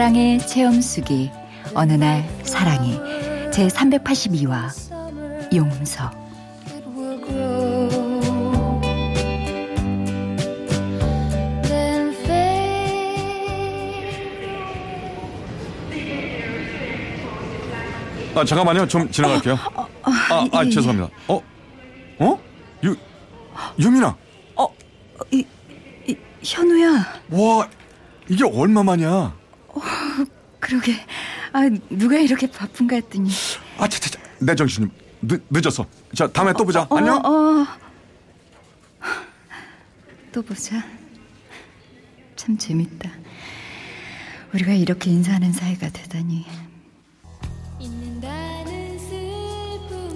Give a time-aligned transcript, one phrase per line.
[0.00, 1.30] 사랑의 체험수기
[1.74, 2.94] 어느 날 사랑이
[3.52, 4.70] 제 382화
[5.54, 6.10] 용서.
[18.34, 19.58] 아 잠깐만요 좀 지나갈게요.
[20.02, 21.10] 아, 아 죄송합니다.
[21.28, 21.42] 어?
[22.20, 22.40] 어?
[22.84, 22.96] 유
[23.78, 24.16] 유민아.
[25.30, 25.44] 이,
[26.08, 27.68] 이, 현우야 와
[28.30, 29.39] 이게 얼마만이야?
[30.70, 30.94] 그러게
[31.52, 33.28] 아 누가 이렇게 바쁜가 했더니
[33.76, 34.86] 아 차 차 차 내 정신이
[35.22, 35.84] 늦, 늦었어.
[36.14, 36.86] 자 다음에 또 보자.
[36.90, 37.16] 안녕.
[37.26, 37.66] 어, 어.
[40.32, 40.82] 또 보자
[42.36, 43.10] 참 재밌다
[44.54, 46.46] 우리가 이렇게 인사하는 사이가 되다니.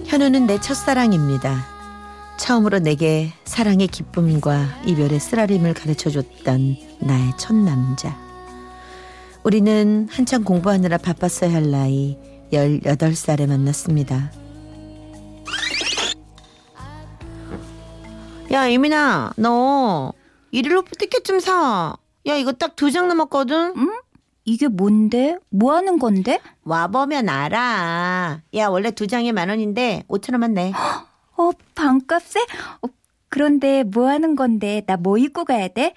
[0.07, 1.67] 현우는 내 첫사랑입니다.
[2.39, 8.17] 처음으로 내게 사랑의 기쁨과 이별의 쓰라림을 가르쳐 줬던 나의 첫 남자.
[9.45, 12.19] 우리는 한창 공부하느라 바빴어야 할 나이
[12.53, 14.31] 18살에 만났습니다.
[18.53, 20.13] 야, 이민아, 너
[20.51, 21.97] 일일로프 티켓 좀 사.
[22.27, 23.75] 야, 이거 딱 두 장 남았거든?
[24.47, 25.39] 이게 뭔데?
[25.51, 26.41] 뭐 하는 건데?
[26.65, 28.41] 와보면 알아.
[28.55, 30.73] 야, 원래 두 장에 만 원인데 5천 원만 내.
[31.37, 32.41] 어 반값에?
[32.83, 32.87] 어,
[33.29, 35.95] 그런데 뭐 하는 건데 나 뭐 입고 가야 돼?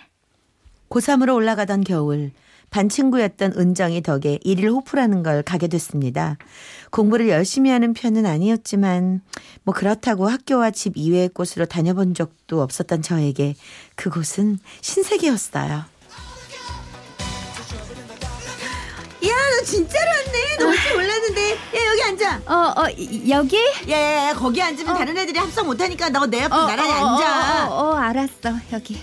[0.89, 2.31] 고3으로 올라가던 겨울
[2.69, 6.37] 반 친구였던 은정이 덕에 일일 호프라는 걸 가게 됐습니다.
[6.91, 9.21] 공부를 열심히 하는 편은 아니었지만
[9.63, 13.55] 뭐 그렇다고 학교와 집 이외의 곳으로 다녀본 적도 없었던 저에게
[13.95, 15.85] 그곳은 신세계였어요.
[19.25, 20.57] 야, 너 진짜로 왔네.
[20.59, 21.51] 너올 줄 몰랐는데.
[21.51, 22.41] 야, 여기 앉아.
[22.45, 23.57] 어, 어, 이- 여기?
[23.89, 26.95] 야, 야, 야, 거기 앉으면 다른 애들이 합성 못하니까 너 내 옆에 어, 나란히 어,
[27.15, 27.67] 앉아.
[27.69, 28.53] 어, 어, 어, 알았어.
[28.73, 29.01] 여기.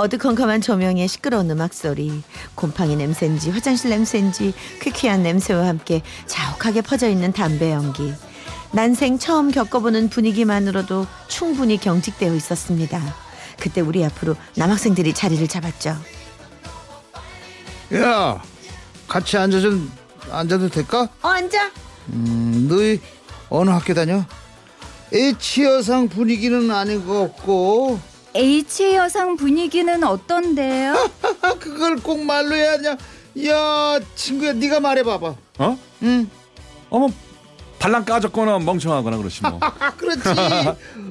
[0.00, 2.22] 어두컴컴한 조명에 시끄러운 음악 소리,
[2.54, 8.14] 곰팡이 냄새인지 화장실 냄새인지 퀴퀴한 냄새와 함께 자욱하게 퍼져 있는 담배 연기.
[8.72, 12.98] 난생 처음 겪어보는 분위기만으로도 충분히 경직되어 있었습니다.
[13.60, 15.94] 그때 우리 앞으로 남학생들이 자리를 잡았죠.
[17.96, 18.42] 야,
[19.06, 19.92] 같이 앉아 좀
[20.30, 21.10] 앉아도 될까?
[21.20, 21.70] 어, 앉아.
[22.14, 23.00] 음, 너희
[23.50, 24.24] 어느 학교 다녀?
[25.12, 28.00] H 여상 분위기는 아닌 것 같고
[28.34, 31.10] H 여상 분위기는 어떤데요?
[31.58, 32.96] 그걸 꼭 말로 해야 하냐?
[33.46, 35.34] 야, 친구야, 네가 말해봐봐.
[35.58, 35.78] 어?
[36.02, 36.30] 응,
[36.90, 37.08] 어머
[37.78, 39.58] 발랑 까졌거나 멍청하거나 그렇지 뭐.
[39.60, 40.22] 아, 그렇지.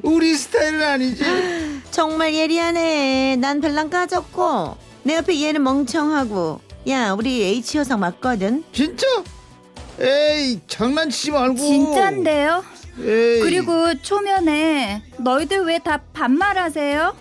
[0.03, 1.23] 우리 스타일은 아니지.
[1.91, 3.37] 정말 예리하네.
[3.37, 6.61] 난 별랑 까졌고 내 옆에 얘는 멍청하고.
[6.89, 8.63] 야, 우리 H 여상 맞거든.
[8.71, 9.05] 진짜?
[9.99, 11.57] 에이, 장난치지 말고.
[11.57, 12.63] 진짠데요?
[12.97, 13.39] 에이.
[13.41, 17.15] 그리고 초면에 너희들 왜 다 반말하세요?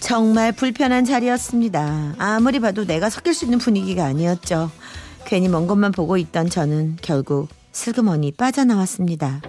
[0.00, 2.14] 정말 불편한 자리였습니다.
[2.18, 4.70] 아무리 봐도 내가 섞일 수 있는 분위기가 아니었죠.
[5.26, 9.40] 괜히 먼 것만 보고 있던 저는 결국 슬그머니 빠져나왔습니다.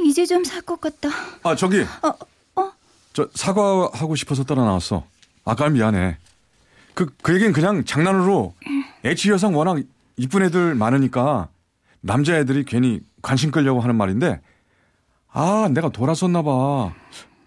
[0.00, 1.08] 이제 좀 살 것 같다.
[1.42, 2.72] 아 저기 어, 어?
[3.12, 5.04] 저 사과하고 싶어서 따라 나왔어.
[5.44, 6.18] 아까 미안해.
[6.94, 8.54] 그 그 얘기는 그냥 장난으로
[9.04, 9.78] H 여성 워낙
[10.16, 11.48] 이쁜 애들 많으니까
[12.00, 14.40] 남자애들이 괜히 관심 끌려고 하는 말인데
[15.32, 16.92] 아 내가 돌았었나 봐.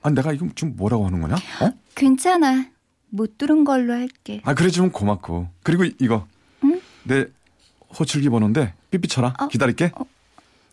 [0.01, 1.35] 아 내가 이거 좀 뭐라고 하는 거냐?
[1.35, 1.71] 어?
[1.95, 2.67] 괜찮아.
[3.09, 4.41] 못 들은 걸로 할게.
[4.45, 6.27] 아 그래 좀 고맙고 그리고 이- 이거
[6.63, 6.79] 응?
[7.03, 7.25] 내
[7.97, 9.47] 호출기 번호인데 삐삐 쳐라 어.
[9.47, 9.91] 기다릴게.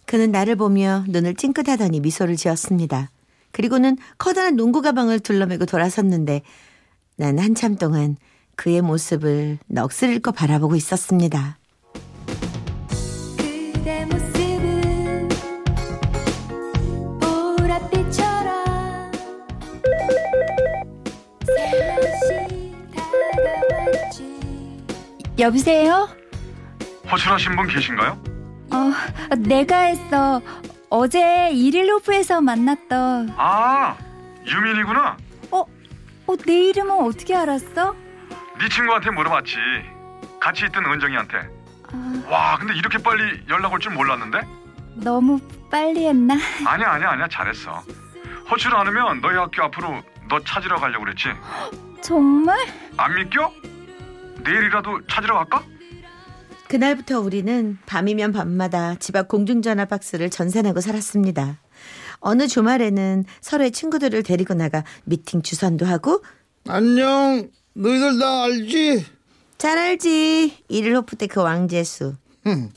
[0.04, 3.10] 그는 나를 보며 눈을 찡긋하더니 미소를 지었습니다.
[3.52, 6.42] 그리고는 커다란 농구 가방을 둘러매고 돌아섰는데
[7.16, 8.16] 난 한참 동안
[8.54, 11.58] 그의 모습을 넋을 잃고 바라보고 있었습니다.
[25.38, 26.09] 여보세요?
[27.11, 28.19] 호출하신 분 계신가요?
[28.73, 28.93] 어,
[29.37, 30.41] 내가 했어.
[30.88, 33.35] 어제 일일로프에서 만났던.
[33.37, 33.97] 아
[34.47, 35.17] 유민이구나.
[35.50, 35.61] 어,
[36.27, 37.94] 어, 내 이름은 어떻게 알았어?
[38.59, 39.56] 네 친구한테 물어봤지.
[40.41, 41.37] 같이 있던 은정이한테.
[41.93, 44.41] 아, 와 근데 이렇게 빨리 연락 올 줄 몰랐는데?
[44.97, 45.38] 너무
[45.71, 46.35] 빨리 했나?
[46.65, 47.83] 아니야 아니야 아니야 잘했어.
[48.50, 51.29] 호출 안 하면 너희 학교 앞으로 너 찾으러 가려고 그랬지?
[52.00, 52.56] 정말?
[52.97, 53.53] 안 믿겨?
[54.46, 55.64] 내일이라도 찾으러 갈까?
[56.69, 61.58] 그날부터 우리는 밤이면 밤마다 집 앞 공중전화 박스를 전세내고 살았습니다.
[62.19, 66.22] 어느 주말에는 서로의 친구들을 데리고 나가 미팅 주선도 하고
[66.69, 67.48] 안녕.
[67.75, 69.04] 너희들 나 알지?
[69.58, 72.14] 잘 알지 일일 호프 때 그 왕재수
[72.44, 72.70] 흠.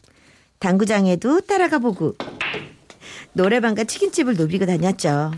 [0.60, 2.16] 당구장에도 따라가 보고
[3.34, 5.32] 노래방과 치킨집을 누비고 다녔죠.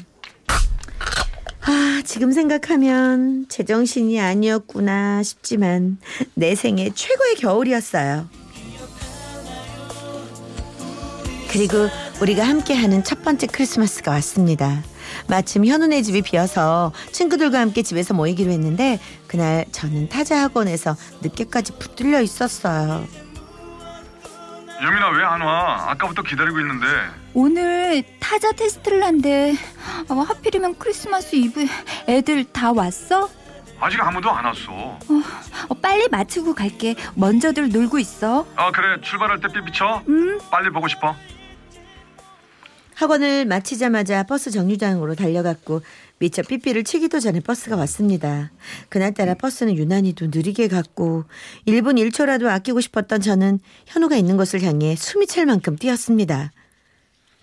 [1.72, 6.00] 아 지금 생각하면 제정신이 아니었구나 싶지만
[6.34, 8.28] 내 생애 최고의 겨울이었어요.
[11.50, 11.88] 그리고
[12.22, 14.84] 우리가 함께하는 첫 번째 크리스마스가 왔습니다.
[15.30, 22.20] 마침 현우네 집이 비어서 친구들과 함께 집에서 모이기로 했는데 그날 저는 타자 학원에서 늦게까지 붙들려
[22.22, 23.08] 있었어요.
[24.84, 25.92] 유민아 왜 안 와?
[25.92, 26.86] 아까부터 기다리고 있는데.
[27.34, 29.56] 오늘 타자 테스트를 한대.
[30.10, 31.66] 어, 하필이면 크리스마스 이브
[32.07, 33.30] 애들 다 왔어?
[33.80, 34.72] 아직 아무도 안 왔어.
[34.72, 36.95] 어, 빨리 마치고 갈게.
[37.16, 38.45] 먼저들 놀고 있어.
[38.56, 40.04] 아 그래 출발할 때 삐삐쳐.
[40.07, 40.39] 음.
[40.51, 41.16] 빨리 보고 싶어.
[42.95, 45.81] 학원을 마치자마자 버스 정류장으로 달려갔고
[46.19, 48.51] 미처 삐삐를 치기도 전에 버스가 왔습니다.
[48.89, 51.24] 그날따라 버스는 유난히도 느리게 갔고
[51.66, 56.51] 1분 1초라도 아끼고 싶었던 저는 현우가 있는 곳을 향해 숨이 찰 만큼 뛰었습니다.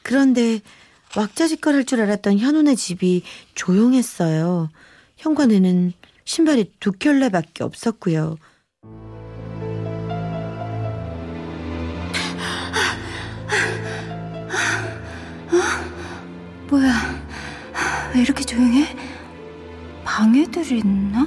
[0.05, 0.61] 그런데
[1.17, 3.23] 왁자지껄할 줄 알았던 현우네 집이
[3.55, 4.71] 조용했어요.
[5.17, 5.93] 현관에는
[6.25, 8.37] 신발이 두 켤레밖에 없었고요.
[16.69, 17.25] 뭐야?
[18.15, 18.95] 왜 이렇게 조용해?
[20.05, 21.27] 방해들 있나?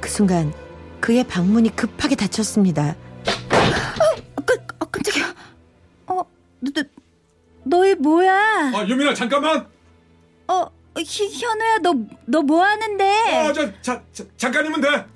[0.00, 0.52] 그 순간
[1.00, 2.96] 그의 방문이 급하게 닫혔습니다.
[7.72, 8.72] 너희 뭐야?
[8.74, 9.66] 아 유민아 잠깐만.
[10.46, 10.66] 어,
[10.98, 11.94] 희, 현우야, 너,
[12.26, 13.52] 너 뭐 하는데?
[13.54, 15.06] 저, 자, 자, 잠깐이면 돼.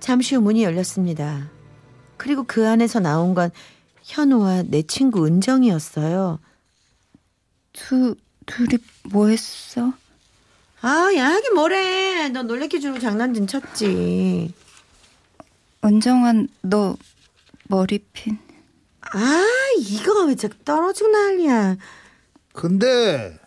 [0.00, 1.48] 잠시 후 문이 열렸습니다.
[2.16, 3.50] 그리고 그 안에서 나온 건
[4.02, 6.40] 현우와 내 친구 은정이었어요.
[7.72, 8.16] 두,
[8.46, 9.92] 둘이 뭐 했어?
[10.80, 12.28] 아, 야, 하긴 뭐래.
[12.30, 14.52] 너 놀래켜 주려고 장난좀 쳤지.
[15.84, 16.32] 은정아,
[16.62, 16.96] 너
[17.68, 18.38] 머리 핀.
[19.12, 19.46] 아,
[19.78, 21.76] 이거가 왜 자꾸 떨어지고 난리야.
[22.52, 23.38] 근데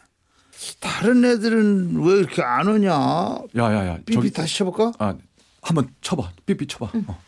[0.80, 3.40] 다른 애들은 왜 이렇게 안 오냐?
[3.56, 4.92] 야야야 삐삐 다시 쳐볼까?
[5.00, 5.16] 아
[5.62, 6.32] 한번 쳐봐.
[6.46, 6.92] 삐삐 쳐봐.
[7.08, 7.22] 어.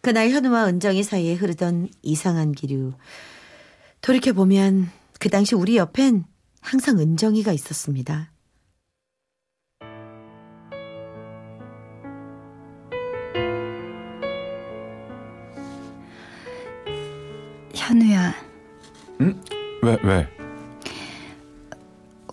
[0.00, 2.92] 그날 현우와 은정이 사이에 흐르던 이상한 기류.
[4.00, 6.24] 돌이켜 보면 그 당시 우리 옆엔
[6.60, 8.30] 항상 은정이가 있었습니다.
[20.06, 20.28] 왜 왜?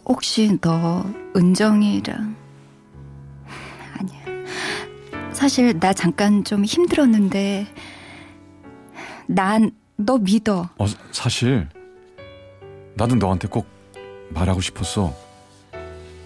[0.05, 1.03] 혹시 너
[1.35, 2.35] 은정이랑
[3.97, 5.33] 아니야.
[5.33, 7.67] 사실 나 잠깐 좀 힘들었는데
[9.27, 10.69] 난 너 믿어.
[10.77, 11.69] 어 사실
[12.95, 13.67] 나도 너한테 꼭
[14.31, 15.15] 말하고 싶었어.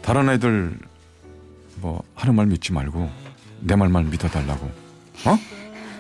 [0.02, 0.78] 다른 애들
[1.76, 3.10] 뭐 하는 말 믿지 말고
[3.60, 4.66] 내 말만 믿어달라고.
[5.26, 5.38] 어?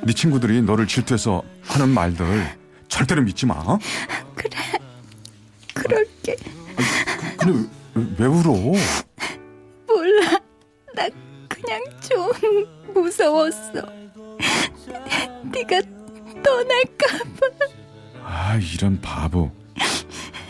[0.04, 3.56] 네 친구들이 너를 질투해서 하는 말들 절대로 믿지 마.
[3.56, 3.78] 어?
[5.74, 6.36] 그럴게.
[7.48, 8.52] 근데 왜, 왜 울어?
[9.88, 10.40] 몰라.
[10.94, 11.08] 나
[11.48, 13.82] 그냥 좀 무서웠어.
[15.52, 15.82] 네가
[16.44, 17.08] 떠날까
[18.24, 19.52] 아 이런 바보.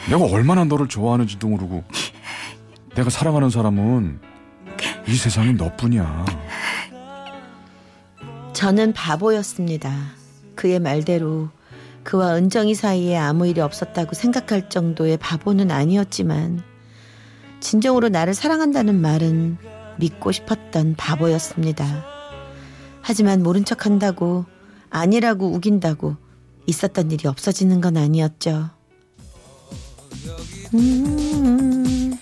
[0.09, 1.83] 내가 얼마나 너를 좋아하는지도 모르고
[2.95, 4.19] 내가 사랑하는 사람은
[5.07, 6.25] 이 세상에 너뿐이야.
[8.53, 9.93] 저는 바보였습니다.
[10.55, 11.49] 그의 말대로
[12.03, 16.63] 그와 은정이 사이에 아무 일이 없었다고 생각할 정도의 바보는 아니었지만
[17.59, 19.57] 진정으로 나를 사랑한다는 말은
[19.97, 22.05] 믿고 싶었던 바보였습니다.
[23.01, 24.45] 하지만 모른 척 한다고
[24.89, 26.15] 아니라고 우긴다고
[26.65, 28.69] 있었던 일이 없어지는 건 아니었죠.
[30.73, 32.17] 음,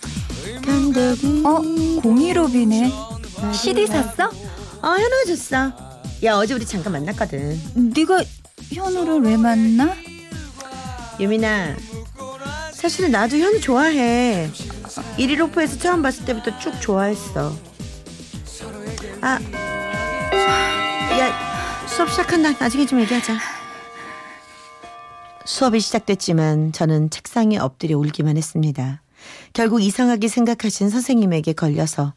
[1.45, 1.59] 어?
[2.01, 2.91] 015비네.
[3.53, 4.25] CD 샀어?
[4.25, 5.55] 어 현우가 줬어.
[6.23, 7.59] 야 어제 우리 잠깐 만났거든.
[7.93, 8.23] 네가
[8.71, 9.95] 현우를 왜 만나?
[11.19, 11.75] 유민아
[12.73, 14.49] 사실은 나도 현우 좋아해
[15.17, 17.53] 1일 오프에서 처음 봤을 때부터 쭉 좋아했어.
[19.21, 19.39] 아,
[21.11, 23.37] 아야 수업 시작한다 나중에 좀 얘기하자.
[25.45, 29.01] 수업이 시작됐지만 저는 책상에 엎드려 울기만 했습니다.
[29.53, 32.13] 결국 이상하게 생각하신 선생님에게 걸려서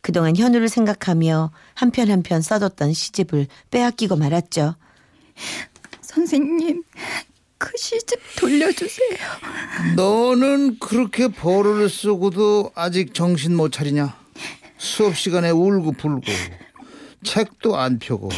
[0.00, 4.76] 그동안 현우를 생각하며 한편 한편 써뒀던 시집을 빼앗기고 말았죠.
[6.00, 6.84] 선생님,
[7.58, 9.16] 그 시집 돌려주세요.
[9.96, 14.18] 너는 그렇게 벌을 쓰고도 아직 정신 못 차리냐?
[14.78, 16.20] 수업 시간에 울고 불고
[17.24, 18.28] 책도 안 펴고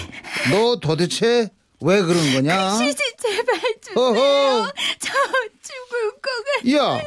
[0.53, 2.71] 너 도대체 왜 그런 거냐?
[2.77, 3.97] 시시 제발 주세요.
[4.05, 4.73] 어허.
[4.99, 5.13] 저
[5.63, 6.97] 죽을 것 같아.
[6.97, 7.03] 야,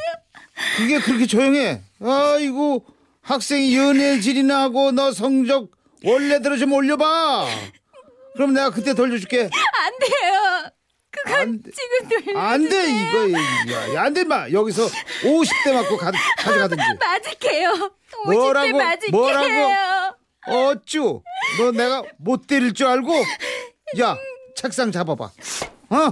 [0.77, 1.81] 그게 그렇게 조용해?
[2.01, 2.85] 아이고,
[3.21, 5.71] 학생이 연애질이나 하고 너 성적
[6.05, 7.47] 원래대로 좀 올려봐.
[8.35, 9.41] 그럼 내가 그때 돌려줄게.
[9.43, 9.49] 안
[9.99, 10.70] 돼요.
[11.11, 11.71] 그건 안 돼.
[11.71, 12.39] 지금 돌려.
[12.39, 13.73] 안 돼, 이거.
[13.73, 14.49] 야, 야, 안 돼, 마.
[14.49, 14.87] 여기서
[15.23, 16.83] 50대 맞고 가, 가져가든지.
[16.99, 17.91] 맞을게요.
[18.25, 18.67] 뭐라고?
[18.67, 19.11] 50대 맞을게요.
[19.11, 20.15] 뭐라고?
[20.47, 21.21] 어쭈?
[21.59, 23.13] 너 내가 못 때릴 줄 알고?
[23.99, 24.15] 야,
[24.55, 25.25] 책상 잡아봐.
[25.89, 26.11] 어?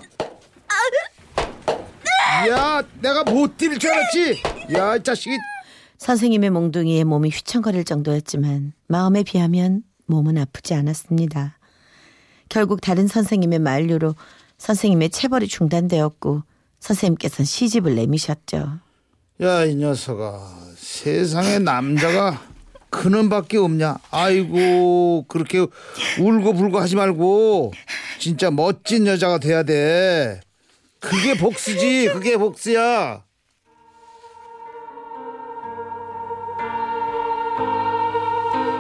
[2.50, 4.42] 야, 내가 못 때릴 줄 알았지?
[4.74, 5.36] 야, 이 자식이.
[5.98, 11.58] 선생님의 몽둥이에 몸이 휘청거릴 정도였지만 마음에 비하면 몸은 아프지 않았습니다.
[12.48, 14.16] 결국 다른 선생님의 만류로
[14.60, 16.44] 선생님의 체벌이 중단되었고
[16.80, 18.80] 선생님께서는 시집을 내미셨죠.
[19.42, 20.40] 야, 이 녀석아.
[20.76, 22.42] 세상에 남자가
[22.90, 23.98] 그놈밖에 없냐?
[24.12, 25.60] 아이고, 그렇게
[26.20, 27.72] 울고 불고 하지 말고
[28.20, 30.42] 진짜 멋진 여자가 돼야 돼.
[31.00, 32.10] 그게 복수지.
[32.12, 33.24] 그게 복수야.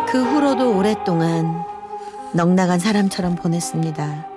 [0.09, 1.63] 그 후로도 오랫동안
[2.33, 4.28] 넉나간 사람처럼 보냈습니다.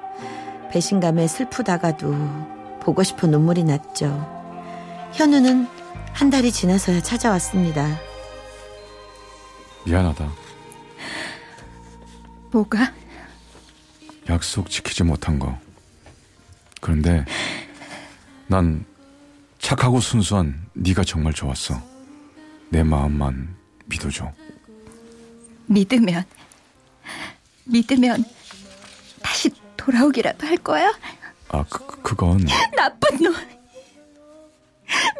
[0.72, 4.06] 배신감에 슬프다가도 보고 싶은 눈물이 났죠.
[5.12, 5.68] 현우는
[6.14, 8.00] 한 달이 지나서야 찾아왔습니다.
[9.84, 10.32] 미안하다.
[12.50, 12.90] 뭐가?
[14.30, 15.58] 약속 지키지 못한 거.
[16.80, 17.24] 그런데
[18.46, 18.86] 난
[19.58, 21.80] 착하고 순수한 네가 정말 좋았어.
[22.70, 23.54] 내 마음만
[23.86, 24.32] 믿어줘.
[25.66, 26.24] 믿으면
[27.64, 28.24] 믿으면
[29.22, 29.50] 다시
[29.84, 30.92] 돌아오기라도 할 거야?
[31.48, 32.38] 아, 그, 그- 그건
[32.76, 33.34] 나쁜 놈.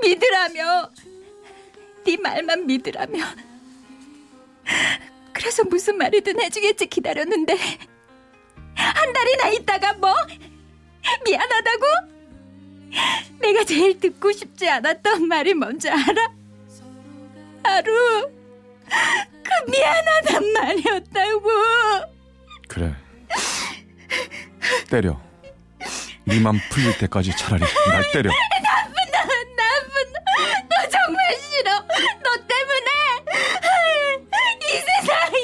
[0.03, 0.91] 믿으라며.
[2.05, 3.19] 네 말만 믿으라며.
[5.33, 7.57] 그래서 무슨 말이든 해주겠지 기다렸는데
[8.75, 10.15] 한 달이나 있다가 뭐
[11.25, 11.87] 미안하다고?
[13.41, 16.29] 내가 제일 듣고 싶지 않았던 말이 뭔지 알아?
[17.65, 18.31] 하루
[19.43, 21.51] 그 미안하단 말이었다고.
[22.69, 22.95] 그래.
[24.91, 25.21] 때려.
[26.25, 28.31] 네맘 풀릴 때까지 차라리 날 때려.
[28.31, 28.95] 나쁜
[30.69, 31.71] 너 정말 싫어
[32.23, 32.91] 너 때문에
[34.61, 35.37] 이 세상이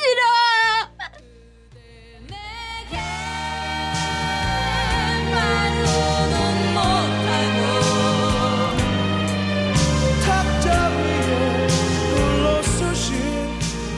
[0.00, 0.22] 싫어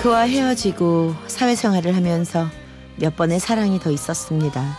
[0.03, 2.47] 그와 헤어지고 사회생활을 하면서
[2.97, 4.77] 몇 번의 사랑이 더 있었습니다.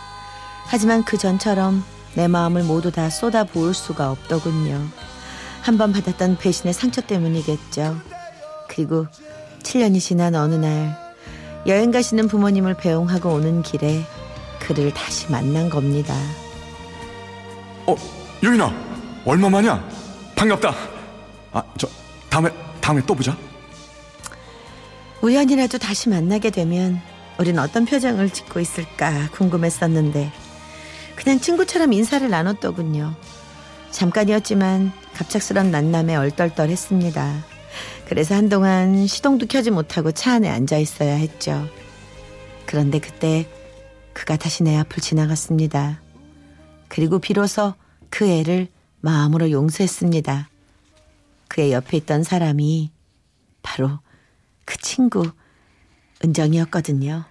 [0.66, 4.80] 하지만 그 전처럼 내 마음을 모두 다 쏟아 부을 수가 없더군요.
[5.62, 7.96] 한 번 받았던 배신의 상처 때문이겠죠.
[8.68, 9.06] 그리고
[9.62, 10.96] 7년이 지난 어느 날
[11.66, 14.04] 여행 가시는 부모님을 배웅하고 오는 길에
[14.60, 16.14] 그를 다시 만난 겁니다.
[17.86, 17.96] 어,
[18.42, 18.72] 유인아.
[19.24, 19.88] 얼마만이야?
[20.36, 20.72] 반갑다.
[21.52, 21.88] 아, 저
[22.30, 23.36] 다음에 다음에 또 보자.
[25.22, 27.00] 우연이라도 다시 만나게 되면
[27.38, 30.32] 우린 어떤 표정을 짓고 있을까 궁금했었는데
[31.16, 33.14] 그냥 친구처럼 인사를 나눴더군요.
[33.90, 37.44] 잠깐이었지만 갑작스런 만남에 얼떨떨했습니다.
[38.08, 41.66] 그래서 한동안 시동도 켜지 못하고 차 안에 앉아 있어야 했죠.
[42.66, 43.48] 그런데 그때
[44.12, 46.00] 그가 다시 내 앞을 지나갔습니다.
[46.88, 47.74] 그리고 비로소
[48.10, 48.68] 그 애를
[49.00, 50.48] 마음으로 용서했습니다.
[51.48, 52.90] 그의 옆에 있던 사람이
[53.62, 53.98] 바로
[54.64, 55.30] 그 친구
[56.24, 57.24] 은정이었거든요.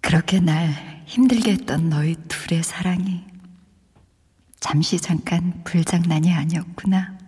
[0.00, 3.24] 그렇게 날 힘들게 했던 너희 둘의 사랑이
[4.60, 7.18] 잠시 잠깐 불장난이 아니었구나.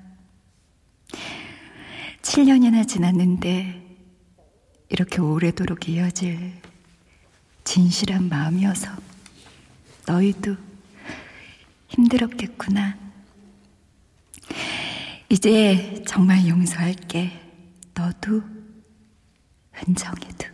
[2.22, 3.82] 7년이나 지났는데
[4.88, 6.52] 이렇게 오래도록 이어질
[7.64, 8.88] 진실한 마음이어서
[10.06, 10.56] 너희도
[11.88, 12.96] 힘들었겠구나.
[15.28, 17.45] 이제 정말 용서할게.
[17.96, 18.42] 너도
[19.88, 20.46] 은정이도.